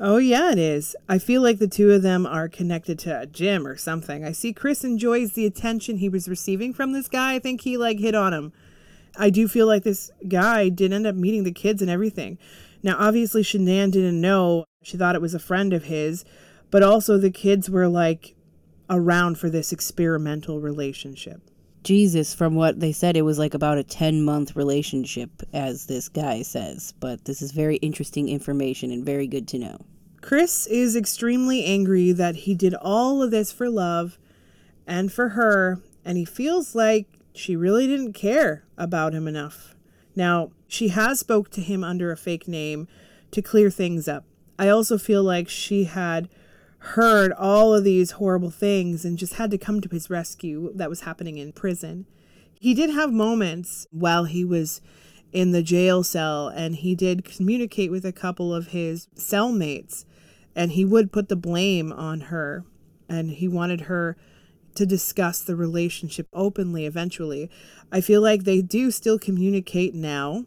[0.00, 0.96] Oh, yeah, it is.
[1.08, 4.24] I feel like the two of them are connected to a gym or something.
[4.24, 7.34] I see Chris enjoys the attention he was receiving from this guy.
[7.34, 8.52] I think he, like, hit on him.
[9.16, 12.38] I do feel like this guy did end up meeting the kids and everything.
[12.82, 14.64] Now, obviously, Shanann didn't know.
[14.82, 16.24] She thought it was a friend of his,
[16.70, 18.34] but also the kids were, like,
[18.90, 21.40] around for this experimental relationship.
[21.82, 26.08] Jesus, from what they said, it was like about a 10 month relationship, as this
[26.08, 26.94] guy says.
[27.00, 29.78] But this is very interesting information and very good to know.
[30.20, 34.18] Chris is extremely angry that he did all of this for love
[34.86, 39.71] and for her, and he feels like she really didn't care about him enough.
[40.14, 42.88] Now, she has spoke to him under a fake name
[43.30, 44.24] to clear things up.
[44.58, 46.28] I also feel like she had
[46.78, 50.90] heard all of these horrible things and just had to come to his rescue that
[50.90, 52.06] was happening in prison.
[52.60, 54.80] He did have moments while he was
[55.32, 60.04] in the jail cell and he did communicate with a couple of his cellmates
[60.54, 62.64] and he would put the blame on her
[63.08, 64.16] and he wanted her
[64.74, 67.50] to discuss the relationship openly eventually.
[67.90, 70.46] I feel like they do still communicate now.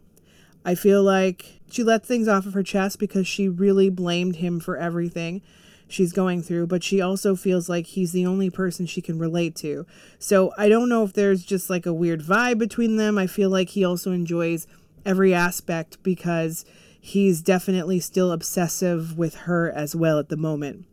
[0.64, 4.60] I feel like she let things off of her chest because she really blamed him
[4.60, 5.42] for everything
[5.88, 9.56] she's going through, but she also feels like he's the only person she can relate
[9.58, 9.86] to.
[10.20, 13.18] So I don't know if there's just like a weird vibe between them.
[13.18, 14.68] I feel like he also enjoys
[15.06, 16.66] every aspect because
[17.00, 20.86] he's definitely still obsessive with her as well at the moment.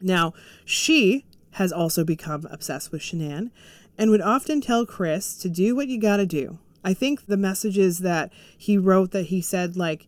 [0.00, 1.24] Now, she
[1.56, 3.50] has also become obsessed with Shanann
[3.96, 6.58] and would often tell Chris to do what you gotta do.
[6.84, 10.06] I think the messages that he wrote that he said, like,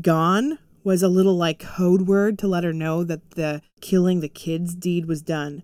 [0.00, 4.30] gone was a little like code word to let her know that the killing the
[4.30, 5.62] kids deed was done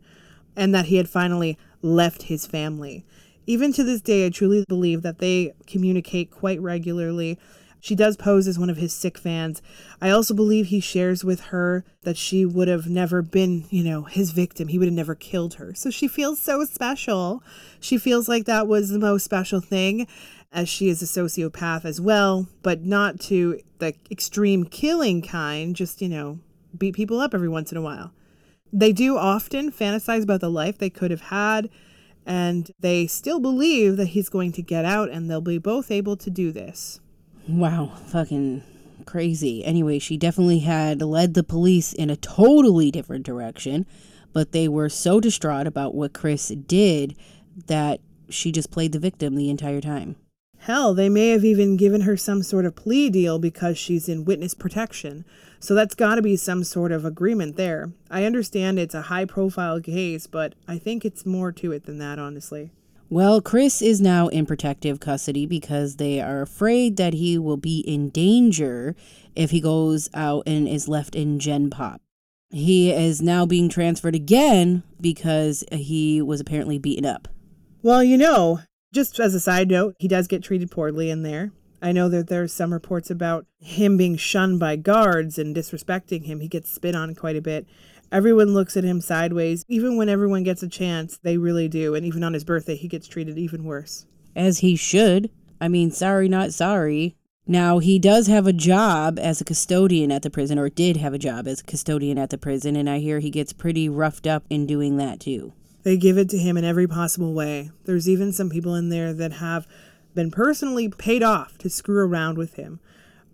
[0.54, 3.06] and that he had finally left his family.
[3.46, 7.38] Even to this day, I truly believe that they communicate quite regularly.
[7.84, 9.60] She does pose as one of his sick fans.
[10.00, 14.04] I also believe he shares with her that she would have never been, you know,
[14.04, 14.68] his victim.
[14.68, 15.74] He would have never killed her.
[15.74, 17.42] So she feels so special.
[17.80, 20.06] She feels like that was the most special thing
[20.50, 26.00] as she is a sociopath as well, but not to the extreme killing kind, just,
[26.00, 26.38] you know,
[26.78, 28.14] beat people up every once in a while.
[28.72, 31.68] They do often fantasize about the life they could have had,
[32.24, 36.16] and they still believe that he's going to get out and they'll be both able
[36.16, 37.02] to do this.
[37.46, 38.62] Wow, fucking
[39.04, 39.64] crazy.
[39.64, 43.86] Anyway, she definitely had led the police in a totally different direction,
[44.32, 47.16] but they were so distraught about what Chris did
[47.66, 50.16] that she just played the victim the entire time.
[50.58, 54.24] Hell, they may have even given her some sort of plea deal because she's in
[54.24, 55.26] witness protection.
[55.60, 57.92] So that's got to be some sort of agreement there.
[58.10, 61.98] I understand it's a high profile case, but I think it's more to it than
[61.98, 62.70] that, honestly.
[63.14, 67.78] Well, Chris is now in protective custody because they are afraid that he will be
[67.78, 68.96] in danger
[69.36, 72.00] if he goes out and is left in Gen Pop.
[72.50, 77.28] He is now being transferred again because he was apparently beaten up.
[77.84, 81.52] Well, you know, just as a side note, he does get treated poorly in there.
[81.80, 86.40] I know that there's some reports about him being shunned by guards and disrespecting him.
[86.40, 87.68] He gets spit on quite a bit.
[88.14, 89.64] Everyone looks at him sideways.
[89.66, 91.96] Even when everyone gets a chance, they really do.
[91.96, 94.06] And even on his birthday, he gets treated even worse.
[94.36, 95.30] As he should.
[95.60, 97.16] I mean, sorry, not sorry.
[97.44, 101.12] Now, he does have a job as a custodian at the prison, or did have
[101.12, 104.28] a job as a custodian at the prison, and I hear he gets pretty roughed
[104.28, 105.52] up in doing that too.
[105.82, 107.72] They give it to him in every possible way.
[107.84, 109.66] There's even some people in there that have
[110.14, 112.78] been personally paid off to screw around with him.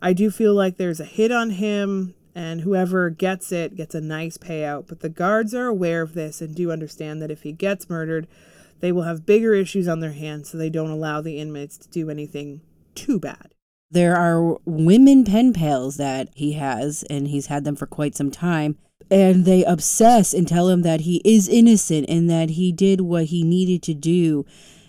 [0.00, 4.00] I do feel like there's a hit on him, and whoever gets it gets a
[4.00, 4.86] nice payout.
[4.88, 8.26] But the guards are aware of this and do understand that if he gets murdered,
[8.80, 11.88] they will have bigger issues on their hands, so they don't allow the inmates to
[11.88, 12.62] do anything
[12.94, 13.52] too bad.
[13.90, 18.30] There are women pen pals that he has, and he's had them for quite some
[18.30, 18.78] time
[19.10, 23.26] and they obsess and tell him that he is innocent and that he did what
[23.26, 24.46] he needed to do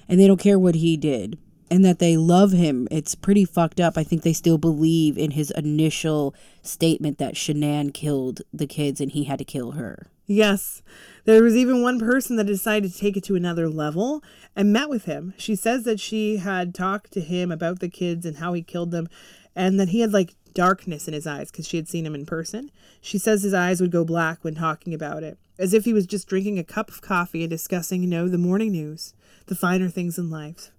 [0.07, 1.37] and they don't care what he did
[1.71, 2.85] and that they love him.
[2.91, 3.97] It's pretty fucked up.
[3.97, 9.09] I think they still believe in his initial statement that Shanann killed the kids and
[9.09, 10.07] he had to kill her.
[10.27, 10.81] Yes.
[11.23, 14.21] There was even one person that decided to take it to another level
[14.53, 15.33] and met with him.
[15.37, 18.91] She says that she had talked to him about the kids and how he killed
[18.91, 19.07] them
[19.55, 22.25] and that he had like darkness in his eyes because she had seen him in
[22.25, 22.69] person.
[22.99, 26.05] She says his eyes would go black when talking about it, as if he was
[26.05, 29.13] just drinking a cup of coffee and discussing, you know, the morning news,
[29.45, 30.71] the finer things in life.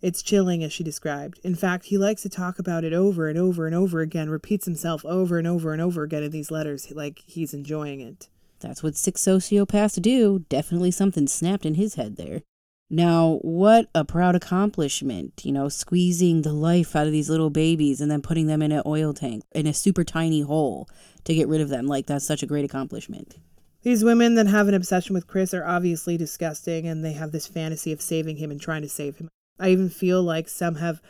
[0.00, 1.40] It's chilling, as she described.
[1.42, 4.64] In fact, he likes to talk about it over and over and over again, repeats
[4.64, 8.28] himself over and over and over again in these letters, like he's enjoying it.
[8.60, 10.44] That's what six sociopaths do.
[10.48, 12.42] Definitely something snapped in his head there.
[12.90, 18.00] Now, what a proud accomplishment, you know, squeezing the life out of these little babies
[18.00, 20.88] and then putting them in an oil tank in a super tiny hole
[21.24, 21.86] to get rid of them.
[21.86, 23.36] Like, that's such a great accomplishment.
[23.82, 27.46] These women that have an obsession with Chris are obviously disgusting and they have this
[27.46, 29.28] fantasy of saving him and trying to save him.
[29.58, 31.00] I even feel like some have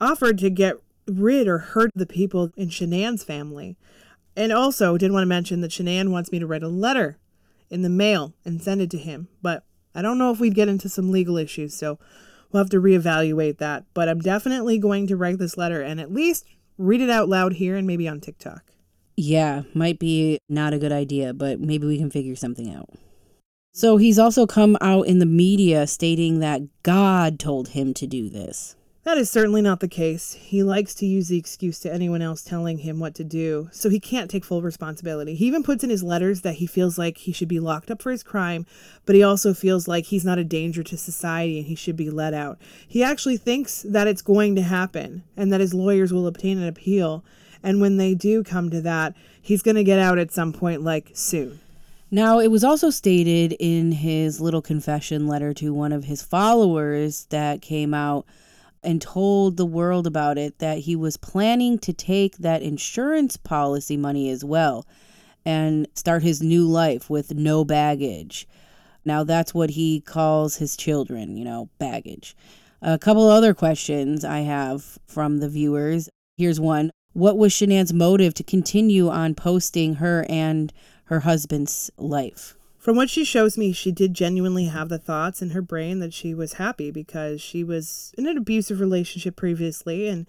[0.00, 3.76] offered to get rid or hurt the people in Shanann's family.
[4.36, 7.18] And also, did want to mention that Shanann wants me to write a letter
[7.68, 10.68] in the mail and send it to him, but I don't know if we'd get
[10.68, 11.98] into some legal issues, so
[12.50, 13.84] we'll have to reevaluate that.
[13.94, 16.46] But I'm definitely going to write this letter and at least
[16.78, 18.72] read it out loud here and maybe on TikTok.
[19.16, 22.88] Yeah, might be not a good idea, but maybe we can figure something out.
[23.72, 28.28] So he's also come out in the media stating that God told him to do
[28.28, 28.74] this.
[29.04, 30.34] That is certainly not the case.
[30.34, 33.88] He likes to use the excuse to anyone else telling him what to do, so
[33.88, 35.34] he can't take full responsibility.
[35.34, 38.02] He even puts in his letters that he feels like he should be locked up
[38.02, 38.66] for his crime,
[39.06, 42.10] but he also feels like he's not a danger to society and he should be
[42.10, 42.58] let out.
[42.86, 46.68] He actually thinks that it's going to happen and that his lawyers will obtain an
[46.68, 47.24] appeal,
[47.62, 50.82] and when they do come to that, he's going to get out at some point,
[50.82, 51.60] like soon.
[52.10, 57.26] Now, it was also stated in his little confession letter to one of his followers
[57.26, 58.26] that came out
[58.82, 63.96] and told the world about it that he was planning to take that insurance policy
[63.96, 64.86] money as well
[65.44, 68.48] and start his new life with no baggage.
[69.04, 72.36] Now, that's what he calls his children, you know, baggage.
[72.82, 76.08] A couple other questions I have from the viewers.
[76.36, 80.72] Here's one What was Shanann's motive to continue on posting her and
[81.10, 82.56] her husband's life?
[82.78, 86.14] From what she shows me, she did genuinely have the thoughts in her brain that
[86.14, 90.26] she was happy because she was in an abusive relationship previously and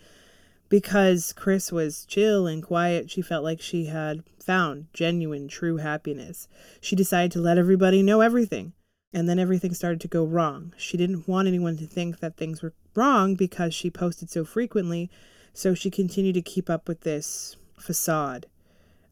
[0.67, 6.47] because Chris was chill and quiet, she felt like she had found genuine, true happiness.
[6.81, 8.73] She decided to let everybody know everything.
[9.13, 10.73] And then everything started to go wrong.
[10.77, 15.09] She didn't want anyone to think that things were wrong because she posted so frequently,
[15.53, 18.47] so she continued to keep up with this facade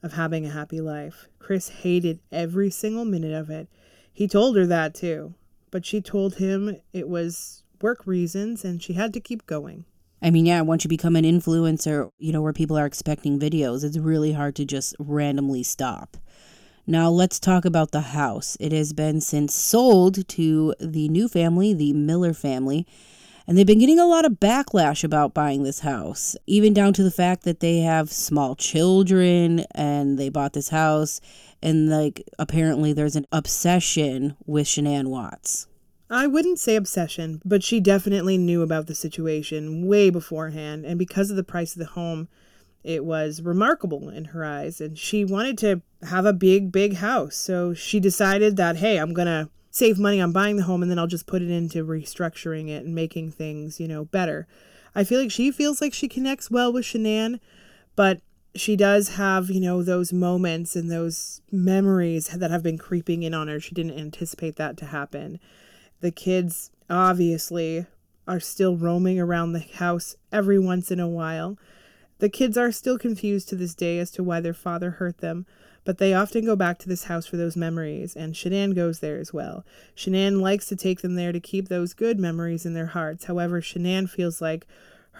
[0.02, 1.28] of having a happy life.
[1.40, 3.68] Chris hated every single minute of it.
[4.12, 5.34] He told her that too,
[5.72, 9.86] but she told him it was work reasons and she had to keep going.
[10.22, 13.84] I mean, yeah, once you become an influencer, you know, where people are expecting videos,
[13.84, 16.18] it's really hard to just randomly stop.
[16.86, 18.58] Now, let's talk about the house.
[18.60, 22.88] It has been since sold to the new family, the Miller family,
[23.50, 27.02] And they've been getting a lot of backlash about buying this house, even down to
[27.02, 31.20] the fact that they have small children and they bought this house.
[31.60, 35.66] And like, apparently, there's an obsession with Shanann Watts.
[36.12, 40.86] I wouldn't say obsession, but she definitely knew about the situation way beforehand.
[40.86, 42.28] And because of the price of the home,
[42.84, 44.80] it was remarkable in her eyes.
[44.80, 47.36] And she wanted to have a big, big house.
[47.36, 50.90] So she decided that, hey, I'm going to save money on buying the home and
[50.90, 54.48] then I'll just put it into restructuring it and making things, you know, better.
[54.96, 57.40] I feel like she feels like she connects well with Shanann,
[57.96, 58.22] but
[58.56, 63.34] she does have, you know, those moments and those memories that have been creeping in
[63.34, 63.60] on her.
[63.60, 65.40] She didn't anticipate that to happen.
[66.02, 67.86] The kids obviously
[68.28, 71.58] are still roaming around the house every once in a while.
[72.20, 75.46] The kids are still confused to this day as to why their father hurt them,
[75.90, 79.18] but they often go back to this house for those memories, and Shanann goes there
[79.18, 79.66] as well.
[79.96, 83.26] Shanann likes to take them there to keep those good memories in their hearts.
[83.26, 84.68] However, Shanann feels like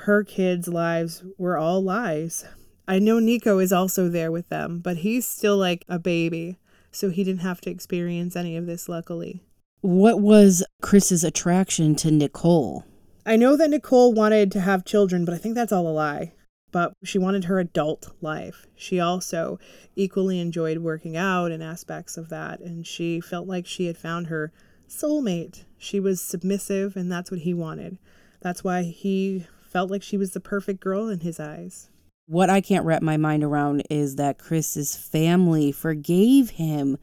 [0.06, 2.46] her kids' lives were all lies.
[2.88, 6.60] I know Nico is also there with them, but he's still like a baby,
[6.92, 9.42] so he didn't have to experience any of this, luckily.
[9.82, 12.86] What was Chris's attraction to Nicole?
[13.26, 16.34] I know that Nicole wanted to have children, but I think that's all a lie.
[16.72, 18.68] But she wanted her adult life.
[18.76, 19.60] She also
[19.96, 24.28] equally enjoyed working out and aspects of that, and she felt like she had found
[24.28, 24.52] her
[24.88, 25.64] soulmate.
[25.78, 27.98] She was submissive, and that's what he wanted.
[28.42, 31.90] That's why he felt like she was the perfect girl in his eyes.
[32.26, 36.98] What I can't wrap my mind around is that Chris's family forgave him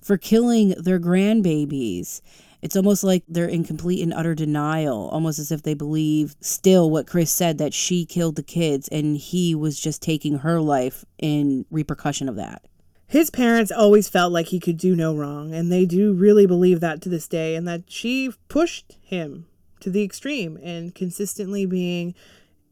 [0.00, 2.20] for killing their grandbabies.
[2.62, 6.90] It's almost like they're in complete and utter denial, almost as if they believe still
[6.90, 11.04] what Chris said that she killed the kids and he was just taking her life
[11.18, 12.62] in repercussion of that.
[13.06, 16.78] His parents always felt like he could do no wrong, and they do really believe
[16.78, 19.46] that to this day, and that she pushed him
[19.80, 22.14] to the extreme and consistently being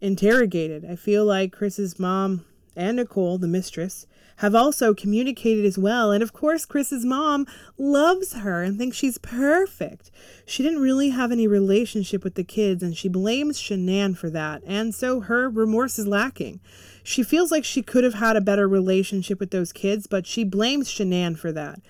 [0.01, 0.85] interrogated.
[0.85, 2.45] I feel like Chris's mom
[2.77, 4.07] and Nicole, the mistress,
[4.39, 6.11] have also communicated as well.
[6.13, 10.11] And of course, Chris's mom loves her and thinks she's perfect.
[10.47, 14.63] She didn't really have any relationship with the kids, and she blames Shanann for that.
[14.65, 16.61] And so her remorse is lacking.
[17.03, 20.45] She feels like she could have had a better relationship with those kids, but she
[20.45, 21.81] blames Shanann for that.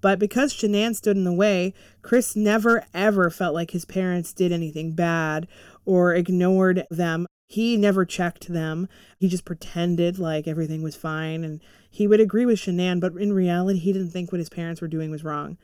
[0.00, 4.52] But because Shanann stood in the way, Chris never ever felt like his parents did
[4.52, 5.48] anything bad
[5.84, 7.26] or ignored them.
[7.48, 8.88] He never checked them.
[9.18, 13.32] He just pretended like everything was fine and he would agree with Shanann, but in
[13.32, 15.56] reality, he didn't think what his parents were doing was wrong.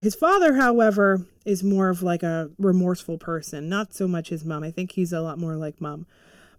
[0.00, 4.62] His father, however, is more of like a remorseful person, not so much his mom.
[4.62, 6.06] I think he's a lot more like mom.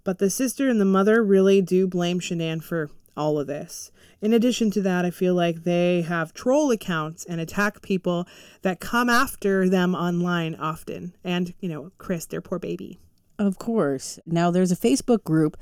[0.04, 3.92] But the sister and the mother really do blame Shanann for all of this.
[4.22, 8.28] In addition to that, I feel like they have troll accounts and attack people
[8.62, 11.16] that come after them online often.
[11.24, 13.00] And, you know, Chris, their poor baby.
[13.38, 14.20] Of course.
[14.26, 15.58] Now, there's a Facebook group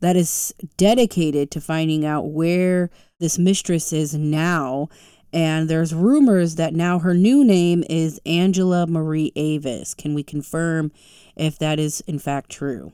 [0.00, 4.88] that is dedicated to finding out where this mistress is now.
[5.32, 9.92] And there's rumors that now her new name is Angela Marie Avis.
[9.92, 10.90] Can we confirm
[11.36, 12.92] if that is in fact true?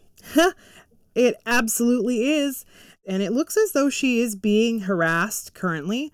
[1.14, 2.64] it absolutely is.
[3.06, 6.12] And it looks as though she is being harassed currently.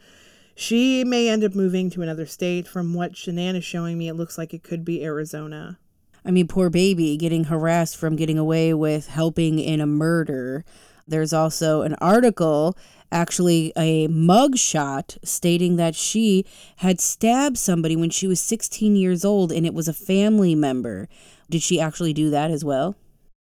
[0.55, 2.69] She may end up moving to another state.
[2.69, 5.79] From what Shanann is showing me, it looks like it could be Arizona.
[6.25, 10.65] I mean, poor baby getting harassed from getting away with helping in a murder.
[11.07, 12.77] There's also an article,
[13.11, 16.45] actually a mugshot, stating that she
[16.77, 21.09] had stabbed somebody when she was 16 years old and it was a family member.
[21.49, 22.97] Did she actually do that as well?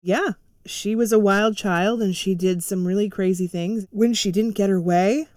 [0.03, 0.33] Yeah.
[0.67, 3.87] She was a wild child and she did some really crazy things.
[3.91, 5.29] When she didn't get her way,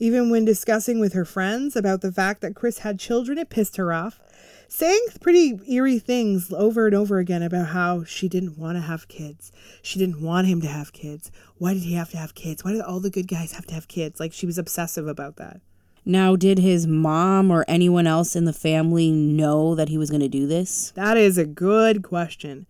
[0.00, 3.76] even when discussing with her friends about the fact that Chris had children, it pissed
[3.76, 4.20] her off
[4.68, 9.08] saying pretty eerie things over and over again about how she didn't want to have
[9.08, 9.50] kids.
[9.82, 11.30] She didn't want him to have kids.
[11.56, 12.64] Why did he have to have kids?
[12.64, 14.20] Why did all the good guys have to have kids?
[14.20, 15.60] Like she was obsessive about that.
[16.04, 20.22] Now, did his mom or anyone else in the family know that he was going
[20.22, 20.90] to do this?
[20.94, 22.66] That is a good question.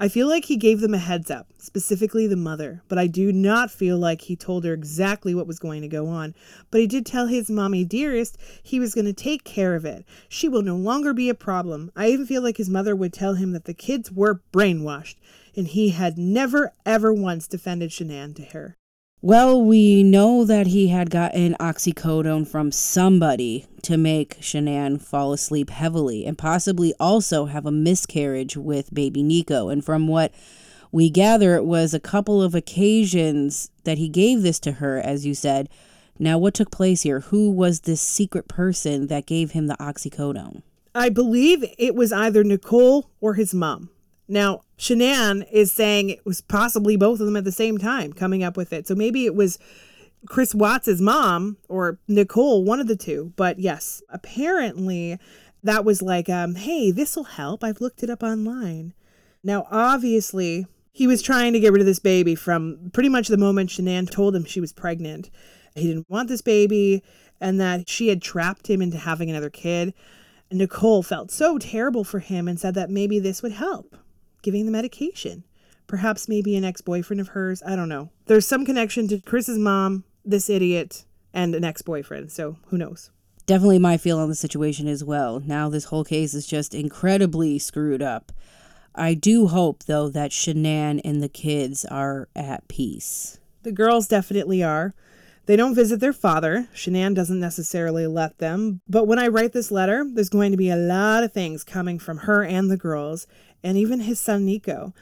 [0.00, 3.32] I feel like he gave them a heads up, specifically the mother, but I do
[3.32, 6.36] not feel like he told her exactly what was going to go on.
[6.70, 10.04] But he did tell his mommy dearest he was going to take care of it.
[10.28, 11.90] She will no longer be a problem.
[11.96, 15.16] I even feel like his mother would tell him that the kids were brainwashed,
[15.56, 18.76] and he had never ever once defended Shanann to her.
[19.20, 25.70] Well, we know that he had gotten oxycodone from somebody to make Shanann fall asleep
[25.70, 29.70] heavily and possibly also have a miscarriage with baby Nico.
[29.70, 30.32] And from what
[30.92, 35.26] we gather, it was a couple of occasions that he gave this to her, as
[35.26, 35.68] you said.
[36.20, 37.18] Now, what took place here?
[37.18, 40.62] Who was this secret person that gave him the oxycodone?
[40.94, 43.90] I believe it was either Nicole or his mom.
[44.28, 48.42] Now, Shanann is saying it was possibly both of them at the same time coming
[48.42, 48.86] up with it.
[48.86, 49.58] So maybe it was
[50.26, 53.32] Chris Watts' mom or Nicole, one of the two.
[53.36, 55.18] But yes, apparently
[55.62, 57.64] that was like, um, hey, this will help.
[57.64, 58.92] I've looked it up online.
[59.42, 63.36] Now, obviously, he was trying to get rid of this baby from pretty much the
[63.36, 65.30] moment Shanann told him she was pregnant.
[65.74, 67.02] He didn't want this baby
[67.40, 69.94] and that she had trapped him into having another kid.
[70.50, 73.96] Nicole felt so terrible for him and said that maybe this would help,
[74.48, 75.44] giving the medication.
[75.86, 77.62] Perhaps maybe an ex boyfriend of hers.
[77.66, 78.08] I don't know.
[78.24, 82.32] There's some connection to Chris's mom, this idiot, and an ex boyfriend.
[82.32, 83.10] So who knows?
[83.44, 85.40] Definitely my feel on the situation as well.
[85.44, 88.32] Now this whole case is just incredibly screwed up.
[88.94, 93.38] I do hope, though, that Shanann and the kids are at peace.
[93.64, 94.94] The girls definitely are.
[95.48, 96.68] They don't visit their father.
[96.74, 98.82] Shanann doesn't necessarily let them.
[98.86, 101.98] But when I write this letter, there's going to be a lot of things coming
[101.98, 103.26] from her and the girls,
[103.62, 104.92] and even his son Nico,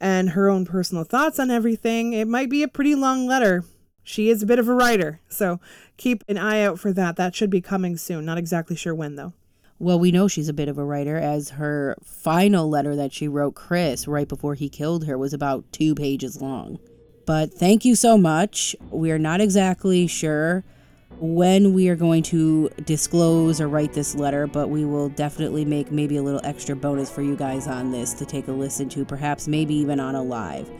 [0.00, 2.12] and her own personal thoughts on everything.
[2.12, 3.64] It might be a pretty long letter.
[4.02, 5.60] She is a bit of a writer, so
[5.96, 7.16] keep an eye out for that.
[7.16, 8.24] That should be coming soon.
[8.24, 9.34] Not exactly sure when, though.
[9.78, 13.28] Well, we know she's a bit of a writer, as her final letter that she
[13.28, 16.78] wrote Chris right before he killed her was about two pages long.
[17.24, 18.74] But thank you so much.
[18.90, 20.64] We are not exactly sure
[21.20, 25.92] when we are going to disclose or write this letter, but we will definitely make
[25.92, 29.04] maybe a little extra bonus for you guys on this to take a listen to,
[29.04, 30.70] perhaps maybe even on a live.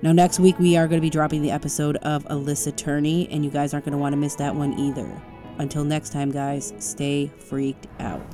[0.00, 3.44] Now, next week we are going to be dropping the episode of Alyssa Turney, and
[3.44, 5.08] you guys aren't going to want to miss that one either.
[5.58, 8.24] Until next time, guys, stay freaked out.